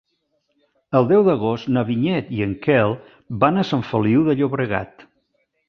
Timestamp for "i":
2.39-2.43